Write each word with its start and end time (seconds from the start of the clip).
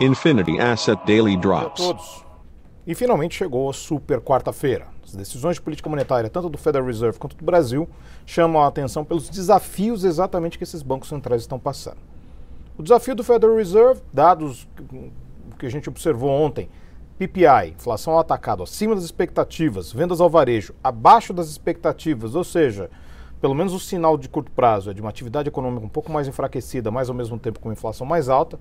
Infinity 0.00 0.58
Asset 0.58 1.00
Daily 1.06 1.36
Drops. 1.36 1.80
a 1.80 1.84
todos. 1.84 2.24
E 2.86 2.94
finalmente 2.94 3.34
chegou 3.34 3.68
a 3.68 3.72
super 3.72 4.20
quarta-feira. 4.20 4.86
As 5.04 5.14
decisões 5.14 5.56
de 5.56 5.62
política 5.62 5.88
monetária, 5.88 6.30
tanto 6.30 6.48
do 6.48 6.58
Federal 6.58 6.86
Reserve 6.86 7.18
quanto 7.18 7.36
do 7.36 7.44
Brasil, 7.44 7.88
chamam 8.24 8.62
a 8.62 8.66
atenção 8.68 9.04
pelos 9.04 9.28
desafios 9.28 10.04
exatamente 10.04 10.56
que 10.56 10.64
esses 10.64 10.82
bancos 10.82 11.08
centrais 11.08 11.42
estão 11.42 11.58
passando. 11.58 11.98
O 12.78 12.82
desafio 12.82 13.14
do 13.14 13.24
Federal 13.24 13.56
Reserve, 13.56 14.02
dados 14.12 14.68
que 15.58 15.66
a 15.66 15.70
gente 15.70 15.88
observou 15.88 16.30
ontem, 16.30 16.68
PPI, 17.18 17.70
inflação 17.74 18.12
ao 18.12 18.18
atacado 18.18 18.62
acima 18.62 18.94
das 18.94 19.04
expectativas, 19.04 19.90
vendas 19.90 20.20
ao 20.20 20.28
varejo 20.28 20.74
abaixo 20.84 21.32
das 21.32 21.48
expectativas, 21.48 22.34
ou 22.34 22.44
seja, 22.44 22.90
pelo 23.40 23.54
menos 23.54 23.72
o 23.72 23.80
sinal 23.80 24.18
de 24.18 24.28
curto 24.28 24.52
prazo 24.52 24.90
é 24.90 24.94
de 24.94 25.00
uma 25.00 25.08
atividade 25.08 25.48
econômica 25.48 25.86
um 25.86 25.88
pouco 25.88 26.12
mais 26.12 26.28
enfraquecida, 26.28 26.90
mas 26.90 27.08
ao 27.08 27.14
mesmo 27.14 27.38
tempo 27.38 27.58
com 27.58 27.72
inflação 27.72 28.06
mais 28.06 28.28
alta, 28.28 28.58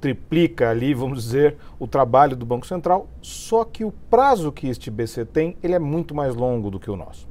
triplica 0.00 0.70
ali, 0.70 0.94
vamos 0.94 1.22
dizer, 1.22 1.56
o 1.78 1.86
trabalho 1.86 2.34
do 2.34 2.46
Banco 2.46 2.66
Central, 2.66 3.06
só 3.20 3.64
que 3.64 3.84
o 3.84 3.92
prazo 4.08 4.50
que 4.50 4.68
este 4.68 4.90
BC 4.90 5.26
tem, 5.26 5.56
ele 5.62 5.74
é 5.74 5.78
muito 5.78 6.14
mais 6.14 6.34
longo 6.34 6.70
do 6.70 6.80
que 6.80 6.90
o 6.90 6.96
nosso. 6.96 7.28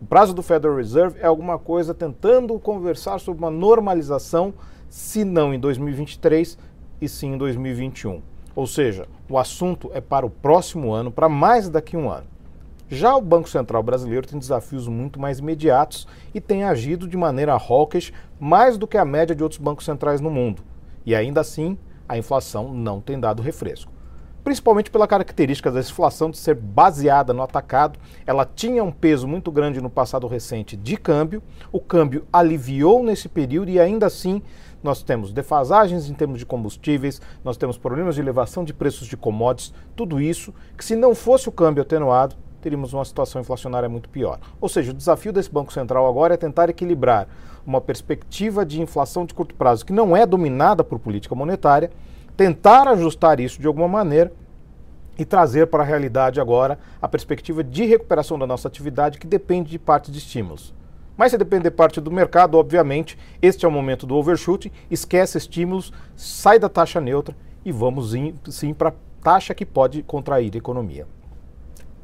O 0.00 0.04
prazo 0.04 0.34
do 0.34 0.42
Federal 0.42 0.76
Reserve 0.76 1.18
é 1.20 1.26
alguma 1.26 1.58
coisa 1.58 1.94
tentando 1.94 2.58
conversar 2.58 3.18
sobre 3.20 3.42
uma 3.42 3.50
normalização, 3.50 4.52
se 4.88 5.24
não 5.24 5.54
em 5.54 5.58
2023 5.58 6.58
e 7.00 7.08
sim 7.08 7.34
em 7.34 7.38
2021. 7.38 8.20
Ou 8.54 8.66
seja, 8.66 9.06
o 9.28 9.38
assunto 9.38 9.90
é 9.94 10.00
para 10.00 10.26
o 10.26 10.30
próximo 10.30 10.92
ano, 10.92 11.10
para 11.10 11.28
mais 11.28 11.68
daqui 11.68 11.96
a 11.96 11.98
um 11.98 12.10
ano. 12.10 12.26
Já 12.90 13.16
o 13.16 13.22
Banco 13.22 13.48
Central 13.48 13.82
brasileiro 13.82 14.26
tem 14.26 14.38
desafios 14.38 14.86
muito 14.86 15.18
mais 15.18 15.38
imediatos 15.38 16.06
e 16.34 16.40
tem 16.42 16.64
agido 16.64 17.08
de 17.08 17.16
maneira 17.16 17.54
hawkish 17.54 18.12
mais 18.38 18.76
do 18.76 18.86
que 18.86 18.98
a 18.98 19.04
média 19.04 19.34
de 19.34 19.42
outros 19.42 19.58
bancos 19.58 19.86
centrais 19.86 20.20
no 20.20 20.28
mundo. 20.28 20.62
E 21.06 21.14
ainda 21.14 21.40
assim, 21.40 21.78
a 22.12 22.18
inflação 22.18 22.74
não 22.74 23.00
tem 23.00 23.18
dado 23.18 23.42
refresco. 23.42 23.90
Principalmente 24.44 24.90
pela 24.90 25.06
característica 25.06 25.70
da 25.70 25.80
inflação 25.80 26.30
de 26.30 26.36
ser 26.36 26.54
baseada 26.54 27.32
no 27.32 27.42
atacado, 27.42 27.98
ela 28.26 28.44
tinha 28.44 28.84
um 28.84 28.92
peso 28.92 29.26
muito 29.26 29.50
grande 29.50 29.80
no 29.80 29.88
passado 29.88 30.26
recente 30.26 30.76
de 30.76 30.98
câmbio, 30.98 31.42
o 31.70 31.80
câmbio 31.80 32.26
aliviou 32.30 33.02
nesse 33.02 33.30
período 33.30 33.70
e 33.70 33.80
ainda 33.80 34.06
assim 34.06 34.42
nós 34.82 35.02
temos 35.02 35.32
defasagens 35.32 36.10
em 36.10 36.12
termos 36.12 36.38
de 36.38 36.44
combustíveis, 36.44 37.18
nós 37.42 37.56
temos 37.56 37.78
problemas 37.78 38.16
de 38.16 38.20
elevação 38.20 38.62
de 38.62 38.74
preços 38.74 39.06
de 39.06 39.16
commodities, 39.16 39.72
tudo 39.96 40.20
isso 40.20 40.52
que 40.76 40.84
se 40.84 40.94
não 40.94 41.14
fosse 41.14 41.48
o 41.48 41.52
câmbio 41.52 41.82
atenuado, 41.82 42.36
teríamos 42.62 42.92
uma 42.92 43.04
situação 43.04 43.40
inflacionária 43.40 43.88
muito 43.88 44.08
pior. 44.08 44.38
Ou 44.60 44.68
seja, 44.68 44.92
o 44.92 44.94
desafio 44.94 45.32
desse 45.32 45.50
Banco 45.50 45.72
Central 45.72 46.06
agora 46.06 46.34
é 46.34 46.36
tentar 46.36 46.70
equilibrar 46.70 47.28
uma 47.66 47.80
perspectiva 47.80 48.64
de 48.64 48.80
inflação 48.80 49.26
de 49.26 49.34
curto 49.34 49.54
prazo 49.54 49.84
que 49.84 49.92
não 49.92 50.16
é 50.16 50.24
dominada 50.24 50.82
por 50.82 50.98
política 50.98 51.34
monetária, 51.34 51.90
tentar 52.36 52.88
ajustar 52.88 53.40
isso 53.40 53.60
de 53.60 53.66
alguma 53.66 53.88
maneira 53.88 54.32
e 55.18 55.24
trazer 55.24 55.66
para 55.66 55.82
a 55.82 55.86
realidade 55.86 56.40
agora 56.40 56.78
a 57.00 57.08
perspectiva 57.08 57.62
de 57.62 57.84
recuperação 57.84 58.38
da 58.38 58.46
nossa 58.46 58.68
atividade 58.68 59.18
que 59.18 59.26
depende 59.26 59.70
de 59.70 59.78
parte 59.78 60.10
de 60.10 60.18
estímulos. 60.18 60.74
Mas 61.16 61.30
se 61.30 61.38
depender 61.38 61.70
parte 61.72 62.00
do 62.00 62.10
mercado, 62.10 62.56
obviamente, 62.56 63.18
este 63.40 63.64
é 63.64 63.68
o 63.68 63.70
momento 63.70 64.06
do 64.06 64.16
overshoot, 64.16 64.72
esquece 64.90 65.36
estímulos, 65.36 65.92
sai 66.16 66.58
da 66.58 66.68
taxa 66.68 67.00
neutra 67.00 67.36
e 67.64 67.70
vamos 67.70 68.14
sim 68.48 68.72
para 68.72 68.94
taxa 69.22 69.54
que 69.54 69.66
pode 69.66 70.02
contrair 70.02 70.50
a 70.54 70.58
economia. 70.58 71.06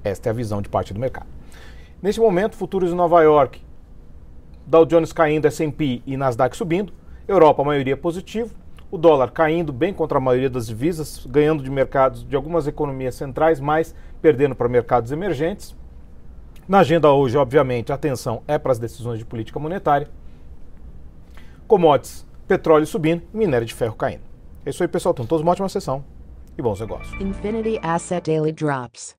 Esta 0.05 0.29
é 0.29 0.31
a 0.31 0.35
visão 0.35 0.63
de 0.63 0.69
parte 0.69 0.93
do 0.93 1.01
mercado. 1.01 1.27
Nesse 2.01 2.21
momento, 2.21 2.57
futuros 2.57 2.93
em 2.93 2.95
Nova 2.95 3.23
York, 3.23 3.61
Dow 4.67 4.85
Jones 4.85 5.13
caindo, 5.13 5.47
S&P 5.47 6.03
e 6.07 6.17
Nasdaq 6.17 6.57
subindo, 6.57 6.93
Europa, 7.27 7.63
a 7.63 7.65
maioria 7.65 7.97
positiva, 7.97 8.51
o 8.91 8.97
dólar 8.97 9.31
caindo 9.33 9.73
bem 9.73 9.93
contra 9.93 10.19
a 10.19 10.21
maioria 10.21 10.49
das 10.49 10.67
divisas, 10.67 11.27
ganhando 11.27 11.63
de 11.63 11.71
mercados 11.71 12.27
de 12.27 12.37
algumas 12.37 12.67
economias 12.67 13.15
centrais, 13.15 13.61
mas 13.61 13.95
perdendo 14.23 14.55
para 14.55 14.69
mercados 14.69 15.13
emergentes. 15.13 15.77
Na 16.67 16.81
agenda 16.81 17.11
hoje, 17.11 17.37
obviamente, 17.37 17.93
a 17.93 17.95
atenção 17.95 18.43
é 18.47 18.59
para 18.59 18.73
as 18.73 18.79
decisões 18.79 19.19
de 19.19 19.25
política 19.25 19.59
monetária. 19.59 20.09
Commodities, 21.67 22.27
petróleo 22.47 22.87
subindo 22.87 23.23
e 23.33 23.37
minério 23.37 23.67
de 23.67 23.75
ferro 23.75 23.95
caindo. 23.95 24.23
É 24.65 24.71
isso 24.71 24.83
aí, 24.83 24.89
pessoal. 24.89 25.13
Então, 25.13 25.27
todos 25.27 25.43
uma 25.43 25.53
ótima 25.53 25.69
sessão 25.69 26.05
e 26.57 26.63
bons 26.63 26.81
negócios. 26.81 27.19
Infinity 27.21 27.79
Asset 27.83 28.31
Daily 28.31 28.53
Drops. 28.53 29.17